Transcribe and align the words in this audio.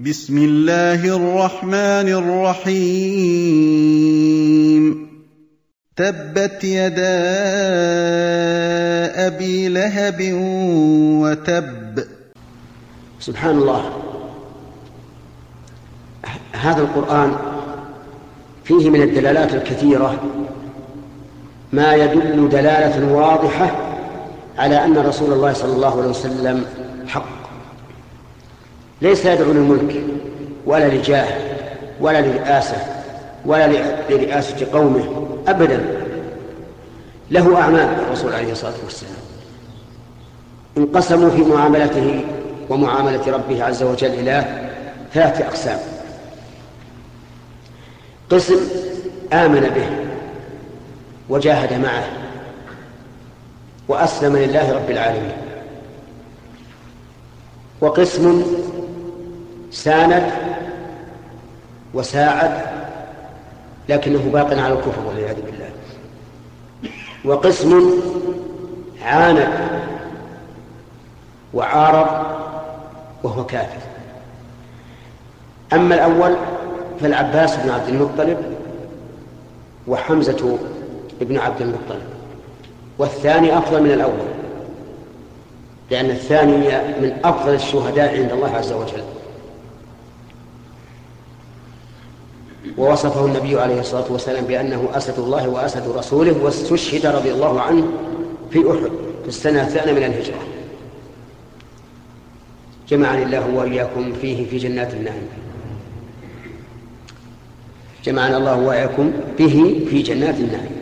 بسم 0.00 0.38
الله 0.38 1.16
الرحمن 1.16 2.08
الرحيم. 2.08 3.20
تبت 5.96 6.64
يدا 6.64 7.20
أبي 9.26 9.68
لهب 9.68 10.32
وتب. 11.22 12.04
سبحان 13.20 13.58
الله. 13.58 13.90
هذا 16.52 16.80
القرآن 16.80 17.36
فيه 18.64 18.90
من 18.90 19.02
الدلالات 19.02 19.54
الكثيرة 19.54 20.22
ما 21.72 21.94
يدل 21.94 22.48
دلالة 22.48 23.12
واضحة 23.12 23.70
على 24.58 24.84
أن 24.84 24.98
رسول 24.98 25.32
الله 25.32 25.52
صلى 25.52 25.72
الله 25.72 26.00
عليه 26.00 26.10
وسلم 26.10 26.64
حق. 27.06 27.49
ليس 29.02 29.26
يدعو 29.26 29.52
للملك 29.52 30.02
ولا 30.66 30.88
لجاه 30.88 31.28
ولا 32.00 32.20
لرئاسة 32.20 32.76
ولا 33.46 33.66
لرئاسة 34.10 34.66
قومه 34.72 35.26
أبدا. 35.48 35.80
له 37.30 37.60
أعمال 37.60 37.88
الرسول 38.06 38.34
عليه 38.34 38.52
الصلاة 38.52 38.74
والسلام. 38.84 39.12
انقسموا 40.76 41.30
في 41.30 41.42
معاملته 41.42 42.24
ومعاملة 42.68 43.32
ربه 43.32 43.64
عز 43.64 43.82
وجل 43.82 44.08
إلى 44.08 44.68
ثلاثة 45.14 45.46
أقسام. 45.46 45.78
قسم 48.30 48.60
آمن 49.32 49.60
به 49.60 49.86
وجاهد 51.28 51.72
معه 51.72 52.04
وأسلم 53.88 54.36
لله 54.36 54.72
رب 54.72 54.90
العالمين. 54.90 55.36
وقسم 57.80 58.42
ساند 59.70 60.30
وساعد 61.94 62.60
لكنه 63.88 64.30
باق 64.32 64.46
على 64.46 64.74
الكفر 64.74 65.06
والعياذ 65.06 65.36
بالله. 65.46 65.70
وقسم 67.24 67.90
عاند 69.02 69.48
وعارض 71.54 72.26
وهو 73.22 73.46
كافر. 73.46 73.80
أما 75.72 75.94
الأول 75.94 76.36
فالعباس 77.00 77.56
بن 77.56 77.70
عبد 77.70 77.88
المطلب 77.88 78.38
وحمزة 79.88 80.58
بن 81.20 81.38
عبد 81.38 81.60
المطلب 81.60 82.02
والثاني 82.98 83.58
أفضل 83.58 83.82
من 83.82 83.90
الأول 83.90 84.30
لأن 85.90 86.10
الثاني 86.10 86.56
من 87.00 87.18
أفضل 87.24 87.54
الشهداء 87.54 88.22
عند 88.22 88.32
الله 88.32 88.56
عز 88.56 88.72
وجل. 88.72 89.02
ووصفه 92.80 93.26
النبي 93.26 93.60
عليه 93.60 93.80
الصلاة 93.80 94.12
والسلام 94.12 94.44
بأنه 94.44 94.88
أسد 94.94 95.18
الله 95.18 95.48
وأسد 95.48 95.88
رسوله 95.96 96.44
واستشهد 96.44 97.06
رضي 97.06 97.32
الله 97.32 97.60
عنه 97.60 97.88
في 98.50 98.58
أحد 98.58 98.90
في 99.22 99.28
السنة 99.28 99.62
الثانية 99.62 99.92
من 99.92 100.02
الهجرة. 100.02 100.38
جمعني 102.88 103.22
الله 103.22 103.46
وإياكم 103.54 104.12
فيه 104.12 104.50
في 104.50 104.58
جنات 104.58 104.94
النعيم. 104.94 105.28
جمعنا 108.04 108.36
الله 108.36 108.56
وإياكم 108.56 109.12
به 109.38 109.86
في 109.90 110.02
جنات 110.02 110.34
النعيم. 110.34 110.76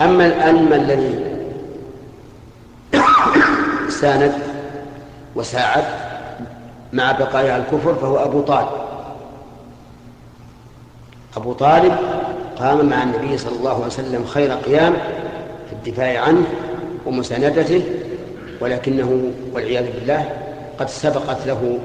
أما 0.00 0.26
الأنمى 0.26 0.76
الذي 0.76 1.24
ساند 3.88 4.32
وساعد 5.36 5.84
مع 6.92 7.12
بقايا 7.12 7.56
الكفر 7.56 7.94
فهو 7.94 8.16
أبو 8.16 8.40
طالب. 8.40 8.85
أبو 11.36 11.52
طالب 11.52 11.92
قام 12.58 12.86
مع 12.86 13.02
النبي 13.02 13.38
صلى 13.38 13.56
الله 13.58 13.74
عليه 13.74 13.86
وسلم 13.86 14.24
خير 14.24 14.52
قيام 14.52 14.92
في 15.66 15.72
الدفاع 15.72 16.20
عنه 16.20 16.44
ومساندته 17.06 17.82
ولكنه 18.60 19.22
والعياذ 19.52 19.84
بالله 19.92 20.28
قد 20.78 20.88
سبقت 20.88 21.46
له 21.46 21.78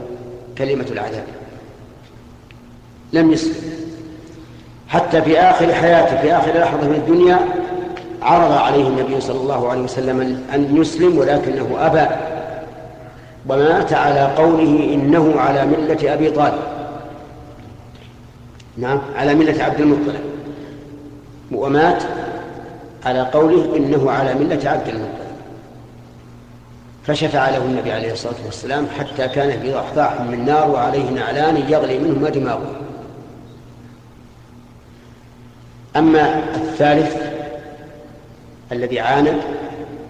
كلمة 0.58 0.86
العذاب. 0.92 1.24
لم 3.14 3.32
يسلم. 3.32 3.56
حتى 4.88 5.22
في 5.22 5.40
آخر 5.40 5.74
حياته 5.74 6.22
في 6.22 6.34
آخر 6.34 6.60
لحظة 6.60 6.88
من 6.88 6.96
الدنيا 6.96 7.40
عرض 8.22 8.52
عليه 8.52 8.88
النبي 8.88 9.22
صلى 9.22 9.40
الله 9.40 9.70
عليه 9.70 9.82
وسلم 9.82 10.44
أن 10.54 10.78
يسلم 10.78 11.18
ولكنه 11.18 11.78
أبى. 11.80 12.16
ومات 13.50 13.94
على 13.94 14.34
قوله 14.38 14.94
إنه 14.94 15.34
على 15.38 15.66
ملة 15.66 16.14
أبي 16.14 16.32
طالب. 16.32 16.71
نعم 18.82 19.02
على 19.16 19.36
ملة 19.36 19.64
عبد 19.64 19.80
المطلب. 19.80 20.22
ومات 21.52 22.04
على 23.06 23.22
قوله 23.22 23.78
إنه 23.78 24.12
على 24.12 24.34
ملة 24.34 24.70
عبد 24.70 24.88
المطلب. 24.88 25.22
فشفع 27.08 27.50
له 27.50 27.58
النبي 27.58 27.92
عليه 27.92 28.14
الصلاة 28.14 28.46
والسلام 28.46 28.88
حتى 29.00 29.28
كان 29.28 29.62
في 29.62 29.74
ضحضاح 29.74 30.22
من 30.22 30.46
نار 30.46 30.70
وعليه 30.70 31.10
نعلان 31.10 31.58
يغلي 31.58 32.00
منهما 32.00 32.30
دماغه. 32.30 32.76
أما 35.96 36.40
الثالث 36.56 37.16
الذي 38.72 39.00
عاند 39.00 39.38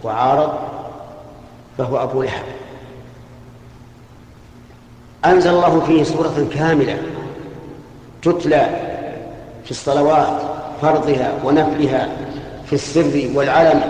وعارض 0.04 0.54
فهو 1.78 2.04
أبو 2.04 2.24
لهب. 2.24 2.44
أنزل 5.26 5.50
الله 5.50 5.80
فيه 5.80 6.04
سورة 6.04 6.48
كاملة 6.54 6.98
تتلى 8.22 8.70
في 9.66 9.72
الصلوات 9.72 10.42
فرضها 10.82 11.34
ونفلها 11.44 12.10
في 12.66 12.74
السر 12.74 13.30
والعلن 13.36 13.82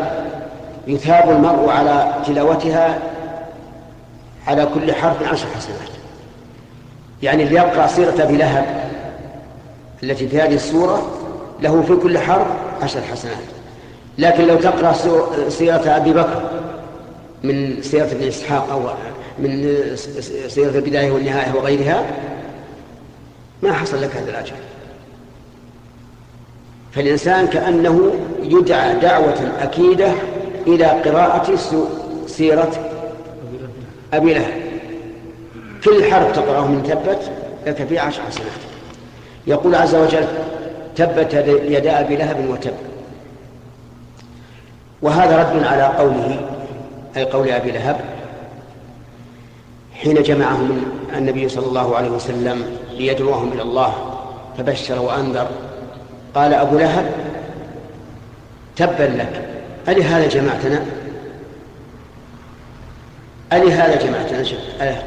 يثاب 0.88 1.30
المرء 1.30 1.70
على 1.70 2.14
تلاوتها 2.28 3.00
على 4.48 4.68
كل 4.74 4.94
حرف 4.94 5.24
عشر 5.24 5.48
حسنات. 5.56 5.90
يعني 7.24 7.44
اللي 7.44 7.56
يقرأ 7.56 7.88
سيرة 7.88 8.24
أبي 8.24 8.38
لهب 8.38 8.66
التي 10.04 10.28
في 10.28 10.42
هذه 10.42 10.56
السورة 10.56 11.12
له 11.62 11.82
في 11.82 11.96
كل 11.96 12.18
حرف 12.18 12.48
عشر 12.82 13.02
حسنات. 13.02 13.38
لكن 14.18 14.48
لو 14.48 14.56
تقرأ 14.56 14.94
سيرة 15.50 15.98
أبي 15.98 16.14
بكر 16.14 16.42
من 17.44 17.82
سيرة 17.82 18.06
ابن 18.06 18.28
إسحاق 18.28 18.72
أو 18.72 18.82
من 19.40 19.78
سيرة 20.48 20.78
البداية 20.78 21.12
والنهاية 21.12 21.56
وغيرها 21.56 22.06
ما 23.64 23.74
حصل 23.74 24.02
لك 24.02 24.16
هذا 24.16 24.30
الأجر. 24.30 24.54
فالإنسان 26.92 27.48
كأنه 27.48 28.16
يدعى 28.44 29.00
دعوة 29.00 29.52
أكيدة 29.62 30.12
إلى 30.68 30.86
قراءة 30.86 31.56
سيرة 32.28 32.72
أبي 34.14 34.34
لهب. 34.34 34.62
كل 35.84 36.12
حرف 36.12 36.36
تقرأه 36.36 36.68
من 36.68 36.84
تبت 36.84 37.32
لك 37.68 37.88
فيه 37.88 38.00
عشر 38.00 38.22
حسنات 38.22 38.52
يقول 39.48 39.76
عز 39.76 39.96
وجل 39.96 40.26
تبت 40.96 41.34
يدا 41.66 42.00
أبي 42.00 42.16
لهب 42.16 42.50
وتب. 42.50 42.74
وهذا 45.02 45.40
رد 45.40 45.64
على 45.64 45.84
قوله 45.84 46.50
أي 47.18 47.24
قول 47.24 47.50
أبي 47.50 47.72
لهب 47.72 48.00
حين 49.94 50.24
جمعهم 50.24 50.84
النبي 51.18 51.50
صلى 51.50 51.66
الله 51.66 51.96
عليه 51.96 52.10
وسلم 52.10 52.78
ليدعوهم 52.98 53.52
إلى 53.54 53.62
الله 53.62 53.94
فبشر 54.58 55.00
وأنذر. 55.00 55.48
قال 56.36 56.54
أبو 56.54 56.78
لهب 56.78 57.12
تبا 58.76 59.04
لك 59.04 59.50
ألهذا 59.88 60.28
جمعتنا 60.28 60.86
ألهذا 63.54 64.06
جمعتنا 64.06 64.44
أه. 64.82 65.04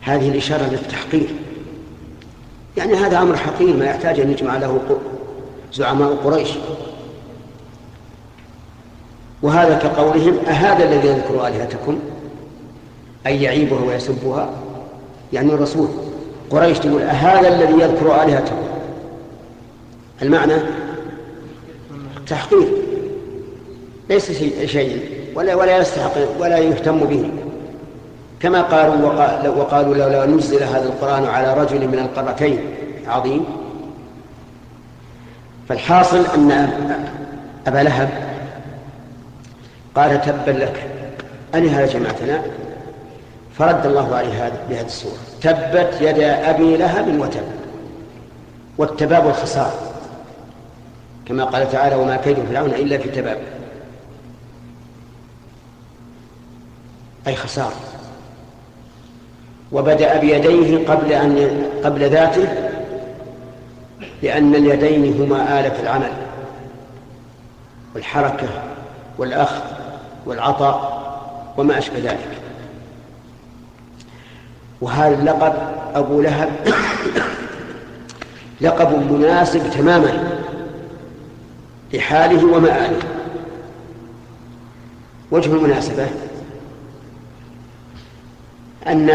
هذه 0.00 0.28
الإشارة 0.28 0.62
للتحقير. 0.62 1.26
يعني 2.76 2.94
هذا 2.94 3.18
أمر 3.18 3.36
حقير 3.36 3.76
ما 3.76 3.84
يحتاج 3.84 4.20
أن 4.20 4.30
يجمع 4.30 4.56
له 4.56 4.80
زعماء 5.72 6.14
قريش. 6.14 6.48
وهذا 9.42 9.78
كقولهم 9.78 10.38
أهذا 10.46 10.84
الذي 10.84 11.08
يذكر 11.08 11.46
آلهتكم؟ 11.46 11.98
أي 13.26 13.42
يعيبها 13.42 13.80
ويسبها؟ 13.80 14.50
يعني 15.32 15.52
الرسول. 15.52 15.88
قريش 16.50 16.78
تقول 16.78 17.02
أهذا 17.02 17.48
الذي 17.48 17.82
يذكر 17.82 18.22
آلهته 18.22 18.56
المعنى 20.22 20.54
تحقير 22.26 22.68
ليس 24.10 24.32
شيء 24.64 25.02
ولا 25.34 25.54
ولا 25.54 25.78
يستحق 25.78 26.12
ولا 26.40 26.58
يهتم 26.58 26.98
به. 26.98 27.30
كما 28.40 28.62
قالوا 28.62 29.12
وقالوا 29.48 29.94
لولا 29.94 30.26
نزل 30.26 30.62
هذا 30.62 30.84
القرآن 30.84 31.24
على 31.24 31.54
رجل 31.54 31.88
من 31.88 31.98
القرتين. 31.98 32.60
عظيم. 33.06 33.44
فالحاصل 35.68 36.24
أن 36.34 36.70
أبا 37.66 37.78
لهب 37.78 38.08
قال 39.94 40.20
تبا 40.20 40.50
لك. 40.50 40.86
ألهذا 41.54 41.86
جمعتنا 41.86 42.42
فرد 43.58 43.86
الله 43.86 44.16
عليه 44.16 44.46
هذا 44.46 44.60
بهذه 44.70 44.86
السورة 44.86 45.16
تبت 45.40 45.98
يدا 46.00 46.50
أبي 46.50 46.76
لهب 46.76 47.20
وتب. 47.20 47.42
والتباب 48.78 49.26
الخسار 49.26 49.72
كما 51.26 51.44
قال 51.44 51.72
تعالى 51.72 51.96
وما 51.96 52.16
كيد 52.16 52.36
فرعون 52.50 52.70
إلا 52.70 52.98
في 52.98 53.08
تباب 53.08 53.38
أي 57.26 57.36
خسار 57.36 57.72
وبدأ 59.72 60.18
بيديه 60.18 60.88
قبل 60.88 61.12
أن 61.12 61.62
قبل 61.84 62.10
ذاته 62.10 62.48
لأن 64.22 64.54
اليدين 64.54 65.22
هما 65.22 65.60
آلة 65.60 65.80
العمل. 65.82 66.12
والحركة 67.94 68.48
والأخذ 69.18 69.62
والعطاء 70.26 70.98
وما 71.56 71.78
أشبه 71.78 71.98
ذلك. 71.98 72.47
وهذا 74.80 75.14
اللقب 75.14 75.52
أبو 75.94 76.20
لهب 76.20 76.50
لقب 78.60 79.12
مناسب 79.12 79.70
تماما 79.70 80.40
لحاله 81.92 82.56
ومآله. 82.56 82.98
وجه 85.30 85.52
المناسبة 85.52 86.06
أن 88.86 89.10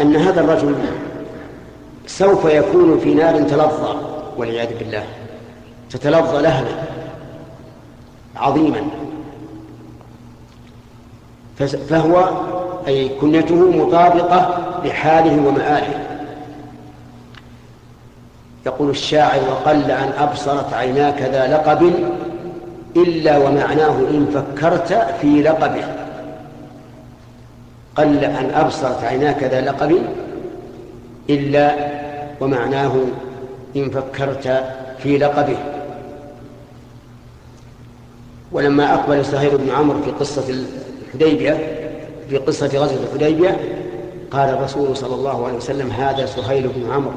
أن 0.00 0.16
هذا 0.16 0.40
الرجل 0.40 0.74
سوف 2.06 2.44
يكون 2.44 2.98
في 2.98 3.14
نار 3.14 3.42
تلظى 3.42 3.96
والعياذ 4.36 4.78
بالله 4.78 5.04
تتلظى 5.90 6.42
لهبا 6.42 6.84
عظيما. 8.36 8.80
فهو 11.88 12.30
أي 12.86 13.08
كنيته 13.08 13.70
مطابقة 13.70 14.73
لحاله 14.84 15.48
ومآله. 15.48 16.20
يقول 18.66 18.90
الشاعر 18.90 19.40
وقل 19.50 19.90
أن 19.90 20.12
أبصرت 20.18 20.72
عيناك 20.72 21.22
ذا 21.22 21.46
لقب 21.46 21.92
إلا 22.96 23.38
ومعناه 23.38 23.98
إن 23.98 24.26
فكرت 24.34 24.92
في 25.20 25.42
لقبه. 25.42 25.84
قل 27.96 28.24
أن 28.24 28.50
أبصرت 28.54 29.04
عيناك 29.04 29.44
ذا 29.44 29.60
لقب 29.60 29.98
إلا 31.30 31.74
ومعناه 32.40 32.96
إن 33.76 33.90
فكرت 33.90 34.64
في 34.98 35.18
لقبه. 35.18 35.56
ولما 38.52 38.94
أقبل 38.94 39.24
سهيل 39.24 39.58
بن 39.58 39.70
عمرو 39.70 40.02
في 40.02 40.10
قصة 40.10 40.44
الحديبية 41.14 41.80
في 42.28 42.36
قصة 42.36 42.66
غزوة 42.66 42.98
الحديبية 43.02 43.56
قال 44.34 44.48
الرسول 44.50 44.96
صلى 44.96 45.14
الله 45.14 45.46
عليه 45.46 45.56
وسلم 45.56 45.90
هذا 45.90 46.26
سهيل 46.26 46.68
بن 46.68 46.90
عمرو 46.90 47.14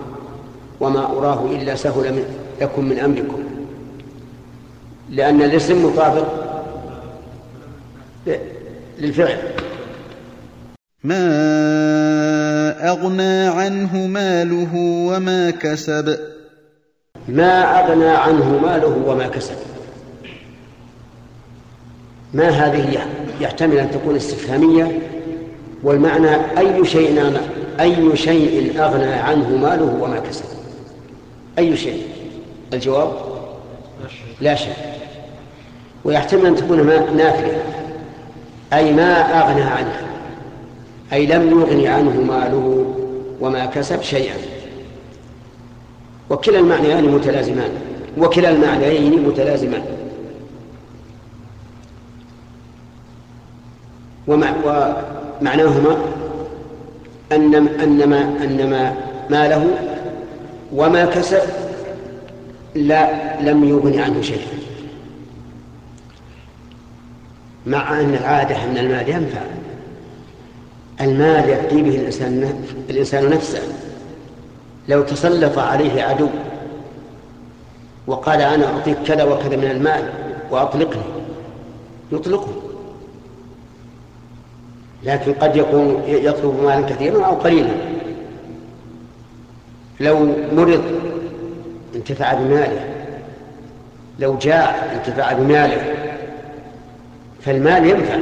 وما 0.79 1.05
أراه 1.05 1.45
إلا 1.45 1.75
سهل 1.75 2.13
من 2.13 2.25
لكم 2.61 2.85
من 2.85 2.99
أمركم. 2.99 3.43
لأن 5.09 5.41
الاسم 5.41 5.85
مطابق 5.85 6.27
للفعل. 8.99 9.37
ما 11.03 12.89
أغنى 12.89 13.47
عنه 13.47 14.07
ماله 14.07 14.75
وما 14.75 15.51
كسب. 15.51 16.19
ما 17.27 17.79
أغنى 17.79 18.09
عنه 18.09 18.59
ماله 18.63 19.01
وما 19.05 19.27
كسب. 19.27 19.55
ما 22.33 22.49
هذه 22.49 23.05
يحتمل 23.41 23.77
أن 23.77 23.91
تكون 23.91 24.15
استفهامية 24.15 24.99
والمعنى 25.87 26.35
أي 26.57 26.85
شيء 26.85 27.39
أي 27.79 28.17
شيء 28.17 28.81
أغنى 28.83 29.13
عنه 29.13 29.57
ماله 29.57 29.97
وما 30.01 30.19
كسب. 30.19 30.45
أي 31.59 31.77
شيء. 31.77 32.07
الجواب؟ 32.73 33.13
لا 34.41 34.55
شيء. 34.55 34.73
ويحتمل 36.05 36.45
أن 36.45 36.55
تكون 36.55 36.85
نافية 37.17 37.63
أي 38.73 38.93
ما 38.93 39.13
أغنى 39.13 39.61
عنه 39.61 40.01
أي 41.13 41.25
لم 41.25 41.49
يغن 41.49 41.87
عنه 41.87 42.21
ماله 42.21 42.93
وما 43.41 43.65
كسب 43.65 44.01
شيئا. 44.01 44.35
وكلا 46.29 46.59
المعنيان 46.59 47.03
متلازمان 47.03 47.69
وكلا 48.17 48.49
المعنيين 48.49 49.27
متلازمان. 49.27 49.83
ومعناهما 55.41 55.97
أن 57.31 57.55
أن 57.55 58.09
ما 58.09 58.19
أن 58.43 58.69
ما 58.69 58.93
ماله 59.29 59.67
وما 60.73 61.05
كسب 61.05 61.41
لا 62.75 63.09
لم 63.41 63.63
يغن 63.63 63.99
عنه 63.99 64.21
شيئا. 64.21 64.57
مع 67.65 67.99
أن 67.99 68.13
العادة 68.13 68.63
أن 68.63 68.77
المال 68.77 69.09
ينفع. 69.09 69.41
المال 71.01 71.49
يأتي 71.49 71.81
به 71.81 71.95
الإنسان 71.95 72.63
الإنسان 72.89 73.29
نفسه. 73.29 73.61
لو 74.87 75.03
تسلط 75.03 75.57
عليه 75.57 76.03
عدو 76.03 76.29
وقال 78.07 78.41
أنا 78.41 78.65
أعطيك 78.65 78.97
كذا 79.05 79.23
وكذا 79.23 79.55
من 79.55 79.71
المال 79.71 80.09
وأطلقني 80.51 81.01
يطلقه. 82.11 82.66
لكن 85.07 85.33
قد 85.33 85.55
يكون 85.55 86.03
يطلب 86.07 86.63
مالا 86.63 86.81
كثيرا 86.81 87.25
أو 87.25 87.35
قليلا. 87.35 87.73
لو 89.99 90.35
مرض 90.53 90.83
انتفع 91.95 92.33
بماله 92.33 92.85
لو 94.19 94.37
جاع 94.37 94.75
انتفع 94.93 95.33
بماله 95.33 95.93
فالمال 97.41 97.85
ينفع. 97.85 98.17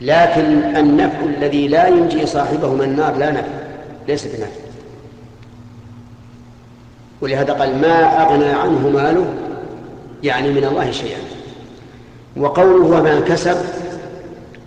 لكن 0.00 0.76
النفع 0.76 1.20
الذي 1.20 1.68
لا 1.68 1.88
ينجي 1.88 2.26
صاحبه 2.26 2.74
من 2.74 2.82
النار 2.84 3.16
لا 3.16 3.30
نفع 3.30 3.48
ليس 4.08 4.26
بنفع. 4.26 4.60
ولهذا 7.20 7.52
قال 7.52 7.80
ما 7.80 8.22
أغنى 8.22 8.52
عنه 8.52 8.88
ماله 8.88 9.34
يعني 10.22 10.50
من 10.50 10.64
الله 10.64 10.90
شيئا. 10.90 11.18
وقوله 12.36 12.98
وما 12.98 13.20
كسب 13.20 13.56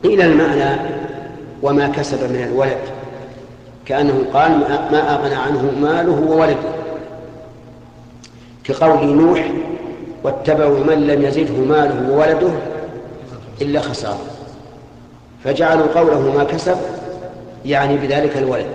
قيل 0.03 0.21
المعنى 0.21 0.81
وما 1.61 1.88
كسب 1.88 2.31
من 2.31 2.44
الولد. 2.44 2.77
كأنه 3.85 4.25
قال 4.33 4.60
ما 4.91 5.15
أغنى 5.15 5.36
عنه 5.36 5.72
ماله 5.81 6.27
وولده. 6.29 6.74
كقول 8.63 9.15
نوح 9.15 9.51
واتبعوا 10.24 10.79
من 10.79 11.07
لم 11.07 11.22
يزده 11.22 11.53
ماله 11.53 12.12
وولده 12.12 12.51
إلا 13.62 13.79
خسارة. 13.79 14.25
فجعلوا 15.43 15.88
قوله 15.95 16.33
ما 16.38 16.43
كسب 16.43 16.77
يعني 17.65 17.98
بذلك 17.98 18.38
الولد. 18.38 18.67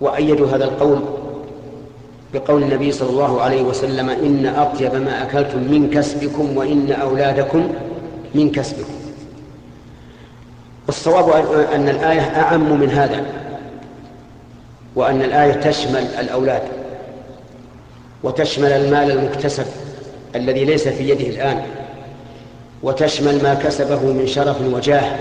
وأيدوا 0.00 0.48
هذا 0.48 0.64
القول 0.64 0.98
بقول 2.34 2.62
النبي 2.62 2.92
صلى 2.92 3.10
الله 3.10 3.42
عليه 3.42 3.62
وسلم 3.62 4.10
إن 4.10 4.46
أطيب 4.46 4.94
ما 4.94 5.22
أكلتم 5.22 5.58
من 5.58 5.90
كسبكم 5.90 6.56
وإن 6.56 6.92
أولادكم 6.92 7.72
من 8.34 8.50
كسبكم. 8.50 8.94
والصواب 10.86 11.28
أن 11.74 11.88
الآية 11.88 12.20
أعم 12.20 12.80
من 12.80 12.90
هذا 12.90 13.24
وأن 14.96 15.22
الآية 15.22 15.52
تشمل 15.52 16.06
الأولاد 16.18 16.62
وتشمل 18.22 18.72
المال 18.72 19.10
المكتسب 19.10 19.66
الذي 20.36 20.64
ليس 20.64 20.88
في 20.88 21.08
يده 21.08 21.26
الآن 21.26 21.62
وتشمل 22.82 23.42
ما 23.42 23.54
كسبه 23.54 24.00
من 24.00 24.26
شرف 24.26 24.60
وجاه. 24.62 25.16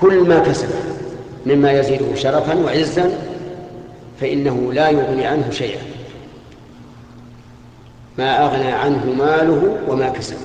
كل 0.00 0.20
ما 0.20 0.38
كسب 0.38 0.68
مما 1.46 1.72
يزيده 1.72 2.14
شرفا 2.14 2.54
وعزا 2.54 3.10
فإنه 4.20 4.72
لا 4.72 4.90
يغني 4.90 5.26
عنه 5.26 5.50
شيئا. 5.50 5.82
ما 8.18 8.44
أغنى 8.44 8.72
عنه 8.72 9.04
ماله 9.18 9.78
وما 9.88 10.08
كسب. 10.08 10.36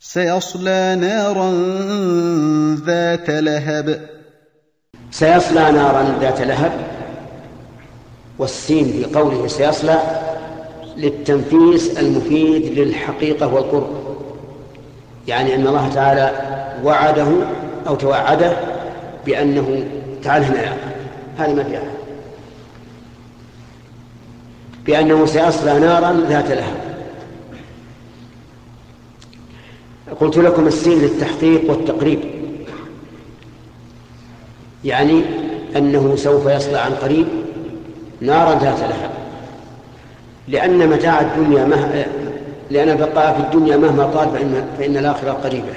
سيصلى 0.00 0.96
نارا 1.00 1.50
ذات 2.86 3.30
لهب. 3.30 4.08
سيصلى 5.10 5.72
نارا 5.72 6.18
ذات 6.20 6.40
لهب. 6.40 6.72
والسين 8.38 8.84
في 8.84 9.18
قوله 9.18 9.46
سيصلى 9.46 9.98
للتنفيس 10.96 11.98
المفيد 11.98 12.78
للحقيقة 12.78 13.54
والقرب. 13.54 13.90
يعني 15.28 15.54
أن 15.54 15.66
الله 15.66 15.88
تعالى 15.94 16.30
وعده 16.84 17.28
أو 17.86 17.94
توعده 17.94 18.56
بأنه 19.26 19.84
تعال 20.24 20.44
هنا. 20.44 20.76
هذه 21.38 21.54
ما 21.54 21.64
فيها. 21.64 22.01
بأنه 24.86 25.26
سيصلى 25.26 25.78
نارا 25.78 26.12
ذات 26.28 26.50
لهب. 26.50 26.76
قلت 30.20 30.36
لكم 30.36 30.66
السين 30.66 30.98
للتحقيق 30.98 31.70
والتقريب. 31.70 32.20
يعني 34.84 35.22
أنه 35.76 36.16
سوف 36.16 36.46
يصل 36.46 36.74
عن 36.74 36.92
قريب 36.92 37.26
نارا 38.20 38.58
ذات 38.58 38.80
لهب. 38.80 39.10
لأن 40.48 40.88
متاع 40.88 41.20
الدنيا 41.20 41.64
مه... 41.64 42.06
لأن 42.70 42.88
البقاء 42.88 43.32
في 43.32 43.40
الدنيا 43.40 43.76
مهما 43.76 44.04
طال 44.04 44.30
فإن, 44.30 44.68
فإن 44.78 44.96
الآخرة 44.96 45.30
قريبة. 45.30 45.72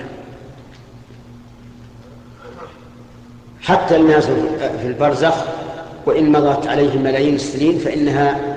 حتى 3.61 3.95
الناس 3.95 4.25
في 4.81 4.87
البرزخ 4.87 5.33
وإن 6.05 6.31
مضت 6.31 6.67
عليهم 6.67 7.01
ملايين 7.03 7.35
السنين 7.35 7.77
فإنها 7.77 8.55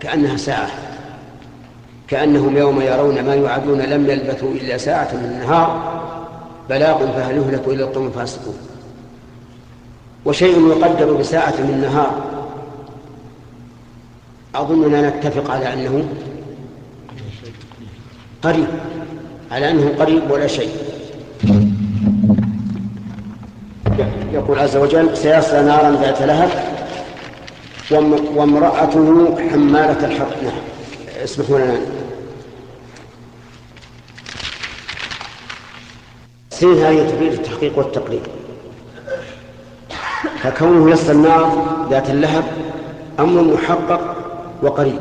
كأنها 0.00 0.36
ساعة. 0.36 0.70
كأنهم 2.08 2.56
يوم 2.56 2.80
يرون 2.80 3.22
ما 3.24 3.34
يوعدون 3.34 3.80
لم 3.80 4.10
يلبثوا 4.10 4.52
إلا 4.52 4.78
ساعة 4.78 5.08
من 5.12 5.24
النهار. 5.24 5.98
بلاغ 6.70 6.98
فهل 6.98 7.36
يهلك 7.36 7.68
إلا 7.68 7.84
القوم 7.84 8.06
الفاسقون. 8.06 8.56
وشيء 10.24 10.68
يقدر 10.68 11.12
بساعة 11.12 11.54
من 11.58 11.70
النهار. 11.74 12.24
أظننا 14.54 15.10
نتفق 15.10 15.50
على 15.50 15.72
أنه 15.72 16.04
قريب 18.42 18.66
على 19.50 19.70
أنه 19.70 19.94
قريب 19.98 20.30
ولا 20.30 20.46
شيء. 20.46 20.72
يقول 24.32 24.58
عز 24.58 24.76
وجل 24.76 25.16
سيصلى 25.16 25.62
نارا 25.62 25.90
ذات 25.90 26.22
لهب 26.22 26.77
وامرأته 27.90 29.36
حمالة 29.50 30.06
الحطب 30.06 30.42
نعم 30.42 30.62
اسمحوا 31.24 31.58
لنا 31.58 31.80
سين 36.50 36.72
هذه 36.72 37.08
تفيد 37.08 37.32
التحقيق 37.32 37.78
والتقريب 37.78 38.22
فكونه 40.42 40.90
يصل 40.90 41.12
النار 41.12 41.86
ذات 41.90 42.10
اللهب 42.10 42.44
أمر 43.20 43.42
محقق 43.42 44.16
وقريب. 44.62 44.98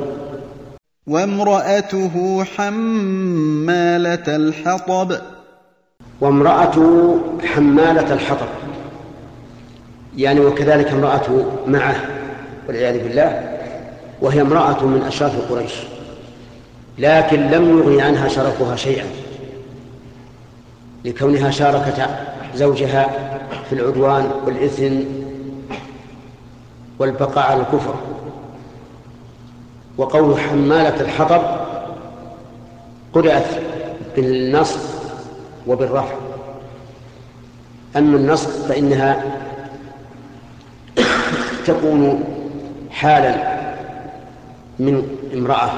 وامرأته 1.08 2.44
حمالة 2.44 4.36
الحطب. 4.36 5.18
وامرأته 6.22 7.18
حمالة 7.46 8.14
الحطب. 8.14 8.48
يعني 10.18 10.40
وكذلك 10.40 10.92
امرأته 10.92 11.46
معه. 11.68 12.17
والعياذ 12.68 13.04
بالله 13.04 13.58
وهي 14.22 14.42
امرأة 14.42 14.86
من 14.86 15.04
أشراف 15.08 15.52
قريش 15.52 15.74
لكن 16.98 17.50
لم 17.50 17.80
يغني 17.80 18.02
عنها 18.02 18.28
شرفها 18.28 18.76
شيئا 18.76 19.06
لكونها 21.06 21.52
شاركت 21.52 22.10
زوجها 22.56 23.10
في 23.70 23.76
العدوان 23.76 24.32
والإثم 24.46 24.96
والبقاء 27.00 27.52
على 27.52 27.62
الكفر. 27.62 27.96
وقول 29.98 30.40
حمالة 30.40 31.02
الحطب 31.02 31.42
قرأت 33.14 33.46
بالنصب 34.16 34.80
وبالرفع. 35.68 36.16
أما 37.98 38.18
النصب 38.18 38.50
فإنها 38.50 39.24
تكون 41.66 42.24
حالا 42.98 43.58
من 44.80 45.18
امرأة. 45.34 45.70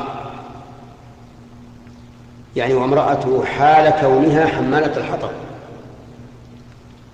يعني 2.56 2.74
وامرأته 2.74 3.46
حال 3.46 3.90
كونها 4.02 4.46
حمالة 4.46 4.98
الحطب. 4.98 5.30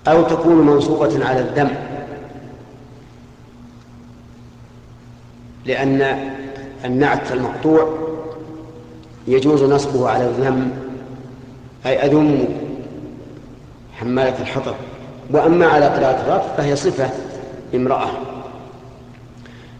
أو 0.08 0.22
تكون 0.22 0.66
منصوبة 0.66 1.26
على 1.28 1.40
الذم 1.40 1.70
لأن 5.64 6.30
النعت 6.84 7.32
المقطوع 7.32 7.98
يجوز 9.26 9.62
نصبه 9.62 10.08
على 10.08 10.24
الذم. 10.24 10.70
أي 11.86 12.06
أذم 12.06 12.48
حمالة 13.92 14.40
الحطب. 14.40 14.74
وأما 15.30 15.66
على 15.66 15.86
قراءة 15.86 16.22
الرفع 16.22 16.56
فهي 16.56 16.76
صفة 16.76 17.10
امرأة 17.74 18.25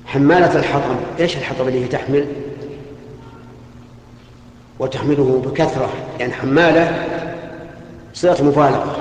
حمالة 0.07 0.59
الحطب. 0.59 0.97
إيش 1.21 1.37
الحطب 1.37 1.69
اللي 1.69 1.85
هي 1.85 1.89
تحمل؟ 1.89 2.27
وتحمله 4.79 5.43
بكثرة. 5.47 5.89
يعني 6.21 6.33
حمالة 6.33 7.07
صيغة 8.15 8.43
مبالغة 8.43 8.97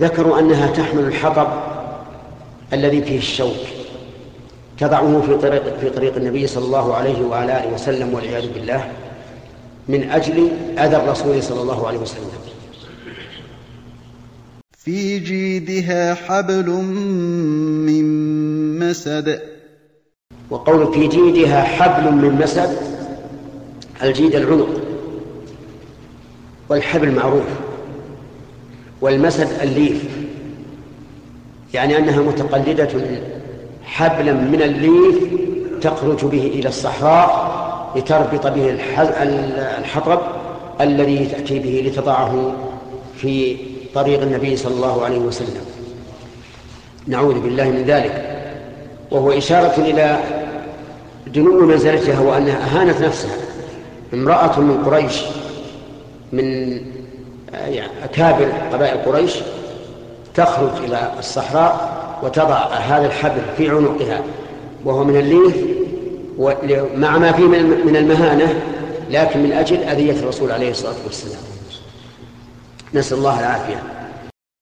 ذكروا 0.00 0.38
أنها 0.38 0.66
تحمل 0.66 1.04
الحطب 1.04 1.48
الذي 2.72 3.02
فيه 3.02 3.18
الشوك. 3.18 3.56
تضعه 4.78 5.22
في 5.26 5.38
طريق 5.38 5.78
في 5.78 5.90
طريق 5.90 6.16
النبي 6.16 6.46
صلى 6.46 6.64
الله 6.64 6.94
عليه 6.94 7.24
وعلى 7.24 7.64
اله 7.64 7.74
وسلم 7.74 8.14
والعياذ 8.14 8.52
بالله 8.52 8.90
من 9.88 10.10
أجل 10.10 10.48
أذى 10.78 10.96
الرسول 10.96 11.42
صلى 11.42 11.62
الله 11.62 11.88
عليه 11.88 11.98
وسلم. 11.98 12.30
في 14.84 15.18
جيدها 15.18 16.14
حبل 16.14 16.70
من 17.86 18.04
مسد. 18.78 19.40
وقول 20.50 20.94
في 20.94 21.08
جيدها 21.08 21.62
حبل 21.62 22.12
من 22.12 22.40
مسد 22.42 22.76
الجيد 24.02 24.34
العنق 24.34 24.68
والحبل 26.68 27.12
معروف 27.14 27.44
والمسد 29.00 29.48
الليف. 29.62 30.04
يعني 31.74 31.98
أنها 31.98 32.22
متقلدة 32.22 32.88
حبلا 33.84 34.32
من 34.32 34.62
الليف 34.62 35.16
تخرج 35.80 36.24
به 36.24 36.46
إلى 36.46 36.68
الصحراء 36.68 37.52
لتربط 37.96 38.46
به 38.46 38.78
الحطب 39.78 40.20
الذي 40.80 41.26
تأتي 41.26 41.58
به 41.58 41.84
لتضعه 41.86 42.54
في 43.16 43.56
طريق 43.94 44.22
النبي 44.22 44.56
صلى 44.56 44.74
الله 44.74 45.04
عليه 45.04 45.18
وسلم. 45.18 45.64
نعوذ 47.06 47.40
بالله 47.40 47.64
من 47.64 47.84
ذلك. 47.86 48.38
وهو 49.10 49.30
إشارة 49.30 49.74
إلى 49.78 50.18
دنو 51.26 51.66
منزلتها 51.66 52.20
وأنها 52.20 52.56
أهانت 52.56 53.00
نفسها. 53.00 53.36
امرأة 54.14 54.60
من 54.60 54.84
قريش 54.84 55.22
من 56.32 56.78
أكابر 58.04 58.52
قبائل 58.72 58.98
قريش 58.98 59.32
تخرج 60.34 60.84
إلى 60.84 61.12
الصحراء 61.18 61.92
وتضع 62.22 62.68
هذا 62.68 63.06
الحبل 63.06 63.42
في 63.56 63.68
عنقها. 63.68 64.20
وهو 64.84 65.04
من 65.04 65.16
الليف 65.16 65.56
مع 66.96 67.18
ما 67.18 67.32
فيه 67.32 67.44
من 67.84 67.96
المهانة 67.96 68.54
لكن 69.10 69.42
من 69.42 69.52
أجل 69.52 69.76
أذية 69.76 70.12
الرسول 70.12 70.52
عليه 70.52 70.70
الصلاة 70.70 70.94
والسلام. 71.04 71.51
نسأل 72.94 73.18
الله 73.18 73.40
العافية. 73.40 73.91